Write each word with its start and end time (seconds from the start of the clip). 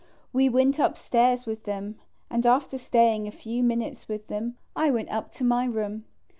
We 0.33 0.49
went 0.49 0.79
upstairs 0.79 1.45
with 1.45 1.65
them, 1.65 1.99
and 2.27 2.47
after 2.47 2.79
staying 2.79 3.27
a 3.27 3.31
few 3.31 3.61
minutes 3.61 4.07
with 4.07 4.29
them, 4.29 4.57
I 4.75 4.89
went 4.89 5.11
up 5.11 5.31
to 5.33 5.43
my 5.43 5.65
room. 5.65 6.05